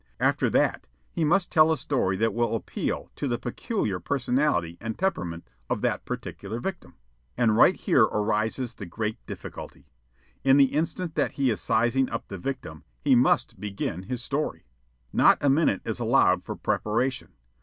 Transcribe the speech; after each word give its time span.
After 0.19 0.49
that, 0.49 0.87
he 1.11 1.23
must 1.23 1.51
tell 1.51 1.71
a 1.71 1.77
story 1.77 2.17
that 2.17 2.33
will 2.33 2.55
appeal 2.55 3.11
to 3.15 3.27
the 3.27 3.37
peculiar 3.37 3.99
personality 3.99 4.75
and 4.81 4.97
temperament 4.97 5.47
of 5.69 5.81
that 5.81 6.05
particular 6.05 6.59
victim. 6.59 6.95
And 7.37 7.55
right 7.55 7.75
here 7.75 8.05
arises 8.05 8.73
the 8.73 8.87
great 8.87 9.23
difficulty: 9.27 9.85
in 10.43 10.57
the 10.57 10.73
instant 10.73 11.13
that 11.13 11.33
he 11.33 11.51
is 11.51 11.61
sizing 11.61 12.09
up 12.09 12.29
the 12.29 12.39
victim 12.39 12.83
he 13.03 13.13
must 13.13 13.59
begin 13.59 14.01
his 14.01 14.23
story. 14.23 14.65
Not 15.13 15.37
a 15.39 15.51
minute 15.51 15.83
is 15.85 15.99
allowed 15.99 16.43
for 16.45 16.55
preparation. 16.55 17.33